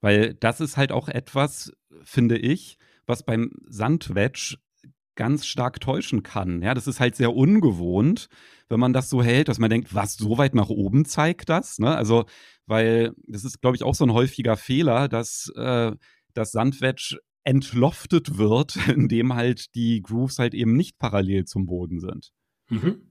[0.00, 4.56] Weil das ist halt auch etwas, finde ich, was beim Sandwedge
[5.18, 6.62] ganz stark täuschen kann.
[6.62, 8.28] Ja, das ist halt sehr ungewohnt,
[8.68, 11.80] wenn man das so hält, dass man denkt, was, so weit nach oben zeigt das?
[11.80, 11.94] Ne?
[11.94, 12.26] Also,
[12.66, 15.92] weil das ist, glaube ich, auch so ein häufiger Fehler, dass äh,
[16.38, 22.32] das Sandwedge entloftet wird, indem halt die Grooves halt eben nicht parallel zum Boden sind.
[22.68, 23.02] Mhm.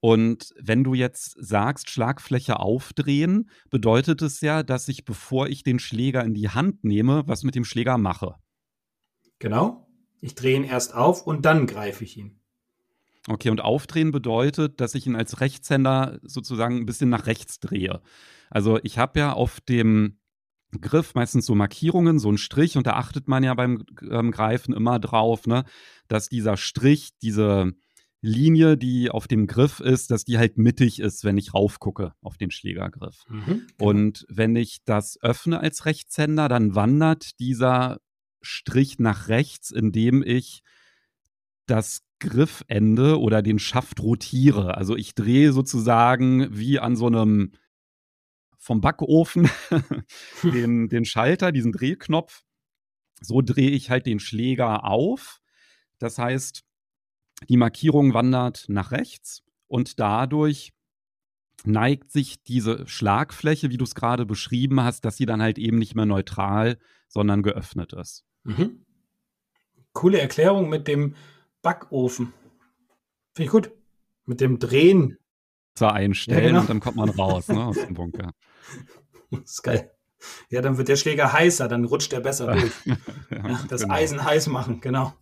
[0.00, 5.78] Und wenn du jetzt sagst, Schlagfläche aufdrehen, bedeutet es ja, dass ich, bevor ich den
[5.78, 8.34] Schläger in die Hand nehme, was mit dem Schläger mache.
[9.38, 9.88] Genau.
[10.20, 12.40] Ich drehe ihn erst auf und dann greife ich ihn.
[13.28, 18.00] Okay, und aufdrehen bedeutet, dass ich ihn als Rechtshänder sozusagen ein bisschen nach rechts drehe.
[18.50, 20.18] Also ich habe ja auf dem
[20.80, 24.74] Griff, meistens so Markierungen, so ein Strich, und da achtet man ja beim ähm, Greifen
[24.74, 25.64] immer drauf, ne,
[26.08, 27.72] dass dieser Strich, diese
[28.20, 32.36] Linie, die auf dem Griff ist, dass die halt mittig ist, wenn ich raufgucke auf
[32.36, 33.24] den Schlägergriff.
[33.28, 33.90] Mhm, genau.
[33.90, 37.98] Und wenn ich das öffne als Rechtshänder, dann wandert dieser
[38.42, 40.62] Strich nach rechts, indem ich
[41.66, 44.76] das Griffende oder den Schaft rotiere.
[44.76, 47.52] Also ich drehe sozusagen wie an so einem
[48.66, 49.48] vom Backofen
[50.42, 52.42] den, den Schalter, diesen Drehknopf.
[53.20, 55.40] So drehe ich halt den Schläger auf.
[56.00, 56.64] Das heißt,
[57.48, 60.72] die Markierung wandert nach rechts und dadurch
[61.64, 65.78] neigt sich diese Schlagfläche, wie du es gerade beschrieben hast, dass sie dann halt eben
[65.78, 68.24] nicht mehr neutral, sondern geöffnet ist.
[68.42, 68.84] Mhm.
[69.92, 71.14] Coole Erklärung mit dem
[71.62, 72.32] Backofen.
[73.32, 73.70] Finde ich gut.
[74.24, 75.18] Mit dem Drehen.
[75.82, 76.60] Einstellen ja, genau.
[76.60, 78.32] und dann kommt man raus ne, aus dem Bunker.
[79.30, 79.90] Das ist geil.
[80.50, 82.72] Ja, dann wird der Schläger heißer, dann rutscht er besser durch.
[83.30, 83.94] ja, das genau.
[83.94, 85.12] Eisen heiß machen, genau.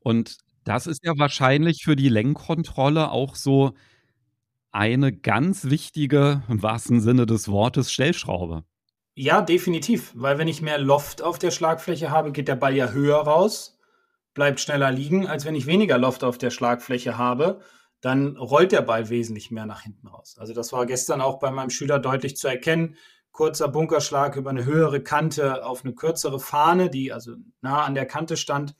[0.00, 3.74] Und das ist ja wahrscheinlich für die Lenkkontrolle auch so
[4.70, 8.64] eine ganz wichtige, im wahrsten Sinne des Wortes, Stellschraube.
[9.14, 12.90] Ja, definitiv, weil wenn ich mehr Loft auf der Schlagfläche habe, geht der Ball ja
[12.90, 13.78] höher raus,
[14.34, 17.60] bleibt schneller liegen, als wenn ich weniger Loft auf der Schlagfläche habe,
[18.00, 20.36] dann rollt der Ball wesentlich mehr nach hinten raus.
[20.38, 22.96] Also das war gestern auch bei meinem Schüler deutlich zu erkennen.
[23.32, 28.06] Kurzer Bunkerschlag über eine höhere Kante auf eine kürzere Fahne, die also nah an der
[28.06, 28.74] Kante stand,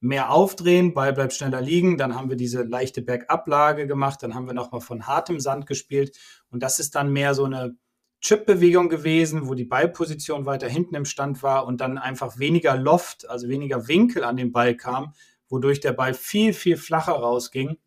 [0.00, 4.46] mehr aufdrehen, Ball bleibt schneller liegen, dann haben wir diese leichte Bergablage gemacht, dann haben
[4.46, 6.18] wir nochmal von hartem Sand gespielt.
[6.50, 7.76] Und das ist dann mehr so eine
[8.20, 13.28] Chip-Bewegung gewesen, wo die Ballposition weiter hinten im Stand war und dann einfach weniger Loft,
[13.28, 15.14] also weniger Winkel an den Ball kam,
[15.48, 17.78] wodurch der Ball viel, viel flacher rausging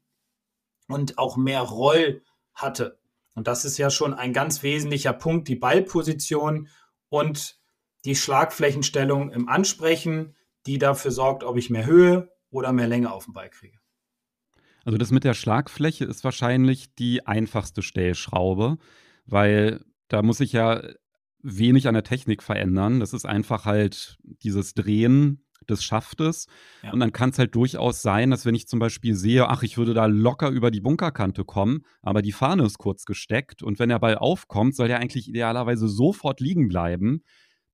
[0.87, 2.21] und auch mehr Roll
[2.53, 2.99] hatte.
[3.33, 6.69] Und das ist ja schon ein ganz wesentlicher Punkt, die Ballposition
[7.09, 7.59] und
[8.05, 13.25] die Schlagflächenstellung im Ansprechen, die dafür sorgt, ob ich mehr Höhe oder mehr Länge auf
[13.25, 13.77] den Ball kriege.
[14.85, 18.77] Also das mit der Schlagfläche ist wahrscheinlich die einfachste Stellschraube,
[19.25, 20.81] weil da muss ich ja
[21.41, 22.99] wenig an der Technik verändern.
[22.99, 26.47] Das ist einfach halt dieses Drehen des Schaftes.
[26.83, 26.91] Ja.
[26.93, 29.77] Und dann kann es halt durchaus sein, dass wenn ich zum Beispiel sehe, ach, ich
[29.77, 33.89] würde da locker über die Bunkerkante kommen, aber die Fahne ist kurz gesteckt und wenn
[33.89, 37.23] der Ball aufkommt, soll der eigentlich idealerweise sofort liegen bleiben.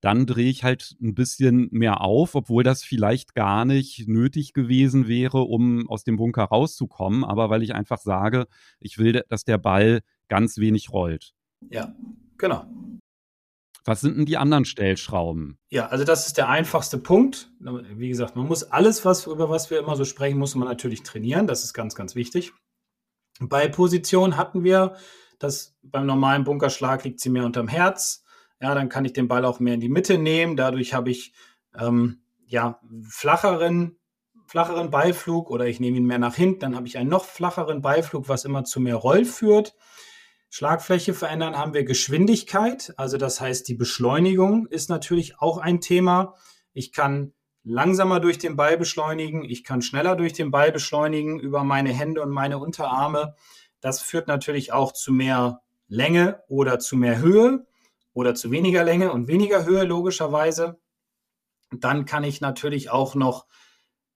[0.02, 5.08] Dann drehe ich halt ein bisschen mehr auf, obwohl das vielleicht gar nicht nötig gewesen
[5.08, 8.48] wäre, um aus dem Bunker rauszukommen, aber weil ich einfach sage,
[8.80, 11.34] ich will, dass der Ball ganz wenig rollt.
[11.70, 11.94] Ja,
[12.40, 12.66] genau.
[13.84, 15.58] Was sind denn die anderen Stellschrauben?
[15.70, 17.52] Ja, also das ist der einfachste Punkt.
[17.60, 21.02] Wie gesagt, man muss alles, was, über was wir immer so sprechen, muss man natürlich
[21.02, 21.48] trainieren.
[21.48, 22.54] Das ist ganz, ganz wichtig.
[23.40, 24.96] Bei Position hatten wir,
[25.40, 28.24] dass beim normalen Bunkerschlag liegt sie mehr unterm Herz.
[28.62, 30.56] Ja, dann kann ich den Ball auch mehr in die Mitte nehmen.
[30.56, 31.34] Dadurch habe ich
[31.76, 33.98] ähm, ja flacheren,
[34.46, 36.60] flacheren Beiflug oder ich nehme ihn mehr nach hinten.
[36.60, 39.74] Dann habe ich einen noch flacheren Beiflug, was immer zu mehr Roll führt.
[40.54, 42.94] Schlagfläche verändern haben wir Geschwindigkeit.
[42.98, 46.36] Also das heißt, die Beschleunigung ist natürlich auch ein Thema.
[46.74, 47.32] Ich kann
[47.64, 49.46] langsamer durch den Ball beschleunigen.
[49.46, 53.36] Ich kann schneller durch den Ball beschleunigen über meine Hände und meine Unterarme.
[53.80, 57.66] Das führt natürlich auch zu mehr Länge oder zu mehr Höhe
[58.12, 60.82] oder zu weniger Länge und weniger Höhe logischerweise.
[61.72, 63.46] Dann kann ich natürlich auch noch,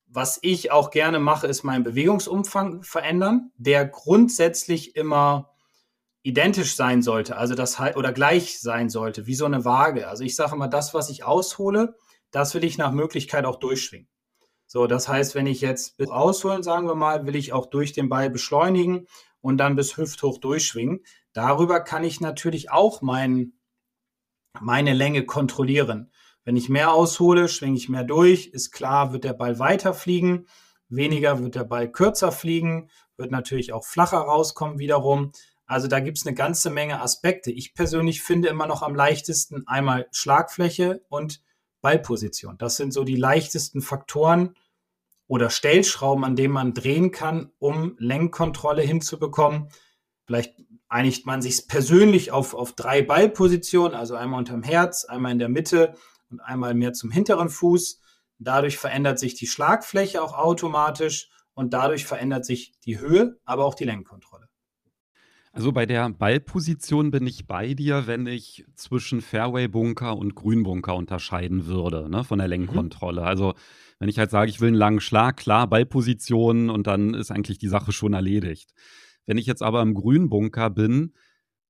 [0.06, 5.55] was ich auch gerne mache, ist meinen Bewegungsumfang verändern, der grundsätzlich immer
[6.26, 10.08] identisch sein sollte, also das oder gleich sein sollte, wie so eine Waage.
[10.08, 11.96] Also ich sage immer, das, was ich aushole,
[12.32, 14.10] das will ich nach Möglichkeit auch durchschwingen.
[14.66, 17.94] So, das heißt, wenn ich jetzt bis ausholen, sagen wir mal, will ich auch durch
[17.94, 19.06] den Ball beschleunigen
[19.40, 21.02] und dann bis hüfthoch durchschwingen.
[21.34, 23.54] Darüber kann ich natürlich auch mein,
[24.60, 26.12] meine Länge kontrollieren.
[26.44, 28.48] Wenn ich mehr aushole, schwinge ich mehr durch.
[28.48, 30.48] Ist klar, wird der Ball weiter fliegen.
[30.90, 35.32] Weniger wird der Ball kürzer fliegen, wird natürlich auch flacher rauskommen wiederum.
[35.66, 37.52] Also da gibt es eine ganze Menge Aspekte.
[37.52, 41.42] Ich persönlich finde immer noch am leichtesten einmal Schlagfläche und
[41.82, 42.58] Ballposition.
[42.58, 44.56] Das sind so die leichtesten Faktoren
[45.28, 49.70] oder Stellschrauben, an denen man drehen kann, um Lenkkontrolle hinzubekommen.
[50.26, 50.54] Vielleicht
[50.88, 55.50] einigt man sich persönlich auf, auf drei Ballpositionen, also einmal unterm Herz, einmal in der
[55.50, 55.96] Mitte
[56.30, 58.02] und einmal mehr zum hinteren Fuß.
[58.38, 63.76] Dadurch verändert sich die Schlagfläche auch automatisch und dadurch verändert sich die Höhe, aber auch
[63.76, 64.35] die Lenkkontrolle.
[65.56, 71.66] Also bei der Ballposition bin ich bei dir, wenn ich zwischen Fairway-Bunker und Grünbunker unterscheiden
[71.66, 72.52] würde, ne, von der mhm.
[72.52, 73.22] Lenkkontrolle.
[73.22, 73.28] Mhm.
[73.28, 73.54] Also
[73.98, 77.58] wenn ich halt sage, ich will einen langen Schlag, klar, Ballposition und dann ist eigentlich
[77.58, 78.74] die Sache schon erledigt.
[79.26, 81.14] Wenn ich jetzt aber im Grünbunker bin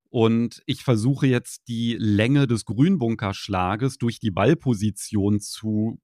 [0.09, 5.99] und ich versuche jetzt die Länge des Grünbunkerschlages durch die Ballposition zu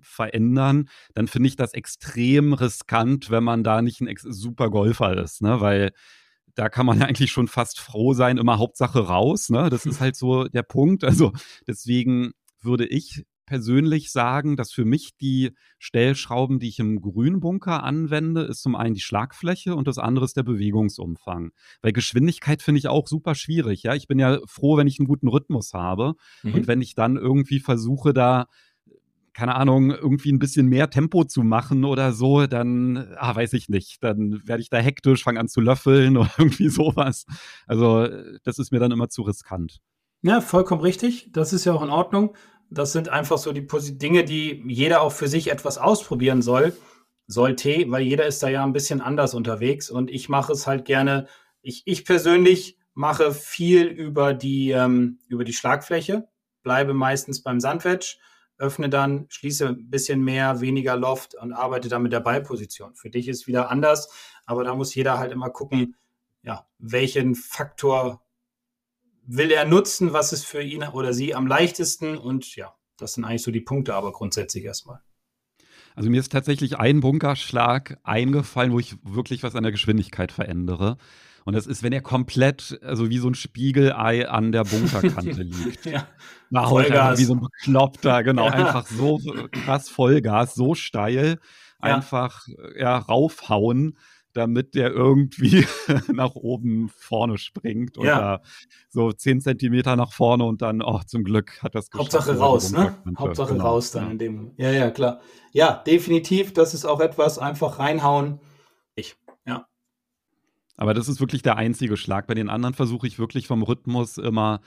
[0.00, 5.42] verändern, dann finde ich das extrem riskant, wenn man da nicht ein super Golfer ist,
[5.42, 5.60] ne?
[5.60, 5.92] Weil
[6.54, 9.50] da kann man ja eigentlich schon fast froh sein, immer Hauptsache raus.
[9.50, 9.70] Ne?
[9.70, 11.04] Das ist halt so der Punkt.
[11.04, 11.32] Also
[11.66, 12.32] deswegen
[12.62, 18.62] würde ich persönlich sagen, dass für mich die Stellschrauben, die ich im Grünbunker anwende, ist
[18.62, 21.50] zum einen die Schlagfläche und das andere ist der Bewegungsumfang.
[21.82, 23.82] Weil Geschwindigkeit finde ich auch super schwierig.
[23.82, 26.54] Ja, ich bin ja froh, wenn ich einen guten Rhythmus habe mhm.
[26.54, 28.46] und wenn ich dann irgendwie versuche, da
[29.34, 33.68] keine Ahnung, irgendwie ein bisschen mehr Tempo zu machen oder so, dann, ah, weiß ich
[33.68, 37.26] nicht, dann werde ich da hektisch, fange an zu löffeln oder irgendwie sowas.
[37.66, 38.08] Also,
[38.44, 39.78] das ist mir dann immer zu riskant.
[40.22, 41.30] Ja, vollkommen richtig.
[41.32, 42.36] Das ist ja auch in Ordnung.
[42.70, 43.66] Das sind einfach so die
[43.98, 46.76] Dinge, die jeder auch für sich etwas ausprobieren soll,
[47.26, 50.84] sollte, weil jeder ist da ja ein bisschen anders unterwegs und ich mache es halt
[50.84, 51.26] gerne.
[51.62, 56.28] Ich, ich persönlich mache viel über die, ähm, über die Schlagfläche,
[56.62, 58.16] bleibe meistens beim Sandwedge,
[58.60, 62.94] öffne dann, schließe ein bisschen mehr, weniger Loft und arbeite dann mit der Ballposition.
[62.94, 64.10] Für dich ist wieder anders,
[64.46, 65.96] aber da muss jeder halt immer gucken,
[66.42, 68.22] ja, welchen Faktor
[69.26, 73.24] will er nutzen, was ist für ihn oder sie am leichtesten und ja, das sind
[73.24, 75.00] eigentlich so die Punkte, aber grundsätzlich erstmal.
[75.94, 80.98] Also mir ist tatsächlich ein Bunkerschlag eingefallen, wo ich wirklich was an der Geschwindigkeit verändere.
[81.44, 85.86] Und das ist, wenn er komplett, also wie so ein Spiegelei an der Bunkerkante liegt.
[85.86, 86.06] ja.
[86.50, 87.18] Na, Vollgas.
[87.18, 88.46] Wie so ein Bekloppter, genau.
[88.46, 88.52] Ja.
[88.52, 89.20] Einfach so
[89.52, 91.38] krass Vollgas, so steil.
[91.82, 91.96] Ja.
[91.96, 93.96] Einfach ja, raufhauen
[94.32, 95.66] damit der irgendwie
[96.12, 98.40] nach oben vorne springt oder ja.
[98.88, 102.14] so zehn Zentimeter nach vorne und dann, oh, zum Glück hat das geschafft.
[102.14, 102.96] Hauptsache raus, ne?
[103.18, 103.64] Hauptsache genau.
[103.64, 104.52] raus dann in dem.
[104.56, 105.20] Ja, ja, klar.
[105.52, 108.40] Ja, definitiv, das ist auch etwas, einfach reinhauen.
[110.80, 112.26] Aber das ist wirklich der einzige Schlag.
[112.26, 114.62] Bei den anderen versuche ich wirklich vom Rhythmus immer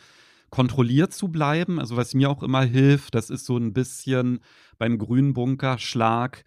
[0.52, 1.80] kontrolliert zu bleiben.
[1.80, 4.39] Also was mir auch immer hilft, das ist so ein bisschen
[4.78, 6.43] beim Grünbunker-Schlag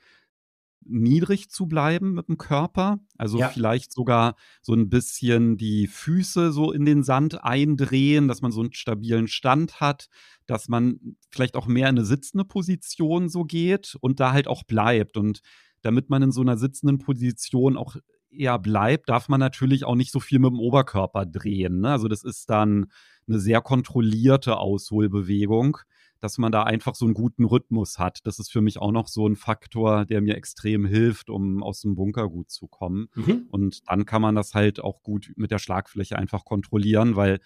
[0.84, 3.00] niedrig zu bleiben mit dem Körper.
[3.18, 3.48] Also ja.
[3.48, 8.60] vielleicht sogar so ein bisschen die Füße so in den Sand eindrehen, dass man so
[8.60, 10.06] einen stabilen Stand hat,
[10.46, 14.62] dass man vielleicht auch mehr in eine sitzende Position so geht und da halt auch
[14.62, 15.16] bleibt.
[15.16, 15.40] Und
[15.82, 17.96] damit man in so einer sitzenden Position auch
[18.38, 21.80] eher bleibt, darf man natürlich auch nicht so viel mit dem Oberkörper drehen.
[21.80, 21.90] Ne?
[21.90, 22.86] Also das ist dann
[23.28, 25.78] eine sehr kontrollierte Ausholbewegung
[26.20, 28.20] dass man da einfach so einen guten Rhythmus hat.
[28.24, 31.82] Das ist für mich auch noch so ein Faktor, der mir extrem hilft, um aus
[31.82, 33.08] dem Bunker gut zu kommen.
[33.14, 33.46] Mhm.
[33.50, 37.40] Und dann kann man das halt auch gut mit der Schlagfläche einfach kontrollieren, weil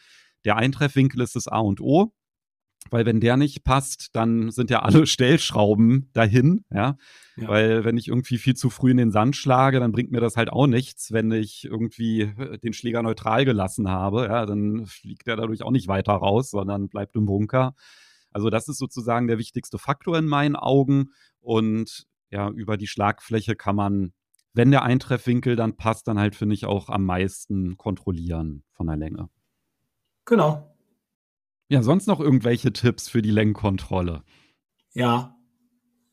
[0.45, 2.13] der Eintreffwinkel ist das A und O.
[2.89, 6.97] Weil wenn der nicht passt, dann sind ja alle Stellschrauben dahin, ja?
[7.37, 7.49] ja.
[7.49, 10.37] Weil wenn ich irgendwie viel zu früh in den Sand schlage, dann bringt mir das
[10.37, 15.37] halt auch nichts, wenn ich irgendwie den Schläger neutral gelassen habe, ja, dann fliegt er
[15.37, 17.75] dadurch auch nicht weiter raus, sondern bleibt im Bunker.
[18.33, 21.11] Also das ist sozusagen der wichtigste Faktor in meinen Augen.
[21.41, 24.13] Und ja, über die Schlagfläche kann man,
[24.53, 28.97] wenn der Eintreffwinkel dann passt, dann halt, finde ich, auch am meisten kontrollieren von der
[28.97, 29.29] Länge.
[30.25, 30.70] Genau.
[31.71, 34.25] Ja, sonst noch irgendwelche Tipps für die Lenkkontrolle?
[34.93, 35.37] Ja,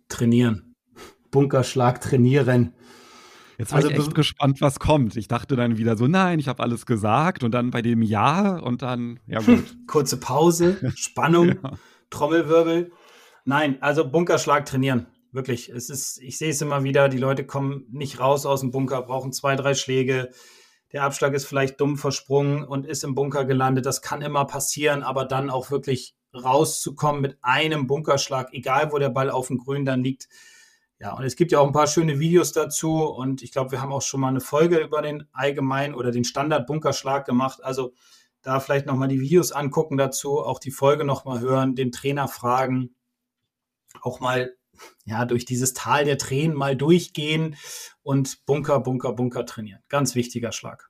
[0.07, 0.75] trainieren.
[1.31, 2.73] Bunkerschlag trainieren.
[3.57, 5.15] Jetzt war also, ich echt gespannt, was kommt.
[5.15, 8.59] Ich dachte dann wieder so, nein, ich habe alles gesagt und dann bei dem Ja
[8.59, 9.63] und dann, ja gut.
[9.87, 11.47] Kurze Pause, Spannung.
[11.63, 11.71] ja.
[12.11, 12.91] Trommelwirbel.
[13.43, 15.07] Nein, also Bunkerschlag trainieren.
[15.31, 15.69] Wirklich.
[15.69, 19.01] Es ist, ich sehe es immer wieder, die Leute kommen nicht raus aus dem Bunker,
[19.01, 20.29] brauchen zwei, drei Schläge.
[20.93, 23.85] Der Abschlag ist vielleicht dumm versprungen und ist im Bunker gelandet.
[23.85, 29.09] Das kann immer passieren, aber dann auch wirklich rauszukommen mit einem Bunkerschlag, egal wo der
[29.09, 30.29] Ball auf dem Grün dann liegt.
[30.99, 33.81] Ja, und es gibt ja auch ein paar schöne Videos dazu und ich glaube, wir
[33.81, 37.63] haben auch schon mal eine Folge über den allgemeinen oder den Standard-Bunkerschlag gemacht.
[37.63, 37.93] Also
[38.41, 42.95] da vielleicht nochmal die Videos angucken dazu, auch die Folge nochmal hören, den Trainer fragen,
[44.01, 44.56] auch mal
[45.05, 47.55] ja, durch dieses Tal der Tränen mal durchgehen
[48.03, 49.81] und Bunker, Bunker, Bunker trainieren.
[49.89, 50.89] Ganz wichtiger Schlag.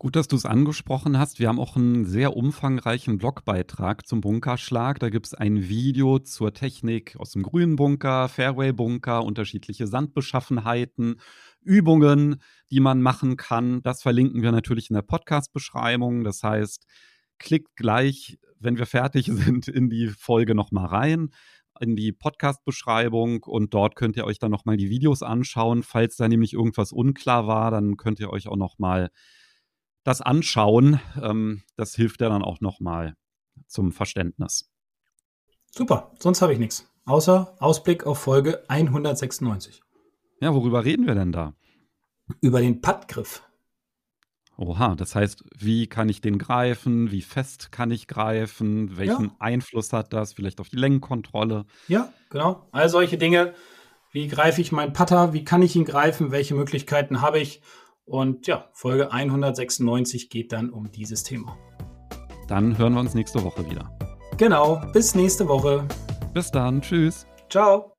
[0.00, 1.40] Gut, dass du es angesprochen hast.
[1.40, 5.00] Wir haben auch einen sehr umfangreichen Blogbeitrag zum Bunkerschlag.
[5.00, 11.20] Da gibt es ein Video zur Technik aus dem grünen Bunker, Fairway-Bunker, unterschiedliche Sandbeschaffenheiten,
[11.62, 13.82] Übungen, die man machen kann.
[13.82, 16.22] Das verlinken wir natürlich in der Podcast-Beschreibung.
[16.22, 16.86] Das heißt,
[17.40, 21.30] klickt gleich, wenn wir fertig sind, in die Folge nochmal rein
[21.80, 25.82] in die Podcast-Beschreibung und dort könnt ihr euch dann nochmal die Videos anschauen.
[25.82, 29.10] Falls da nämlich irgendwas unklar war, dann könnt ihr euch auch nochmal
[30.04, 31.00] das anschauen.
[31.20, 33.14] Ähm, das hilft ja dann auch nochmal
[33.66, 34.70] zum Verständnis.
[35.70, 36.90] Super, sonst habe ich nichts.
[37.04, 39.82] Außer Ausblick auf Folge 196.
[40.40, 41.54] Ja, worüber reden wir denn da?
[42.40, 43.42] Über den Pattgriff.
[44.58, 47.12] Oha, das heißt, wie kann ich den greifen?
[47.12, 48.96] Wie fest kann ich greifen?
[48.96, 49.36] Welchen ja.
[49.38, 50.32] Einfluss hat das?
[50.32, 51.64] Vielleicht auf die Längenkontrolle?
[51.86, 52.66] Ja, genau.
[52.72, 53.54] All solche Dinge.
[54.10, 55.32] Wie greife ich meinen Putter?
[55.32, 56.32] Wie kann ich ihn greifen?
[56.32, 57.62] Welche Möglichkeiten habe ich?
[58.04, 61.56] Und ja, Folge 196 geht dann um dieses Thema.
[62.48, 63.96] Dann hören wir uns nächste Woche wieder.
[64.38, 65.86] Genau, bis nächste Woche.
[66.34, 66.80] Bis dann.
[66.80, 67.26] Tschüss.
[67.48, 67.97] Ciao.